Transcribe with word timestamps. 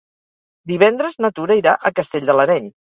Divendres 0.71 1.21
na 1.27 1.33
Tura 1.37 1.61
irà 1.63 1.77
a 1.91 1.95
Castell 2.01 2.31
de 2.35 2.41
l'Areny. 2.41 2.77